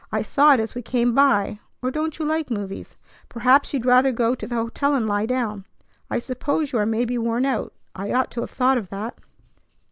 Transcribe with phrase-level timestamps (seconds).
[0.11, 1.59] I saw it as we came by.
[1.83, 2.97] Or don't you like movies?
[3.29, 5.67] Perhaps you'd rather go to the hotel and lie down.
[6.09, 7.71] I suppose you are maybe worn out.
[7.93, 9.19] I ought to have thought of that."